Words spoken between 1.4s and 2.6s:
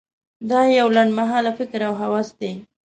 فکر او هوس دی.